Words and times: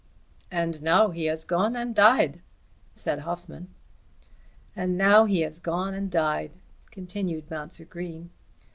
"And 0.49 0.81
now 0.81 1.11
he 1.11 1.25
has 1.25 1.43
gone 1.43 1.75
and 1.75 1.93
died!" 1.93 2.41
said 2.95 3.19
Hoffmann. 3.19 3.67
"And 4.75 4.97
now 4.97 5.25
he 5.25 5.41
has 5.41 5.59
gone 5.59 5.93
and 5.93 6.09
died," 6.09 6.53
continued 6.89 7.51
Mounser 7.51 7.85
Green. 7.85 8.31